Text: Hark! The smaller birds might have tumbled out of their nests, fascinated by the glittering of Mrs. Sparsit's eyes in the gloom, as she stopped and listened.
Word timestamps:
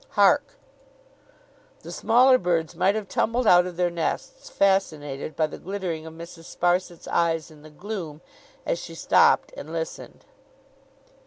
Hark! 0.17 0.55
The 1.81 1.91
smaller 1.91 2.39
birds 2.39 2.75
might 2.75 2.95
have 2.95 3.07
tumbled 3.07 3.45
out 3.45 3.67
of 3.67 3.77
their 3.77 3.91
nests, 3.91 4.49
fascinated 4.49 5.35
by 5.35 5.45
the 5.45 5.59
glittering 5.59 6.07
of 6.07 6.15
Mrs. 6.15 6.45
Sparsit's 6.57 7.07
eyes 7.07 7.51
in 7.51 7.61
the 7.61 7.69
gloom, 7.69 8.21
as 8.65 8.79
she 8.79 8.95
stopped 8.95 9.53
and 9.55 9.71
listened. 9.71 10.25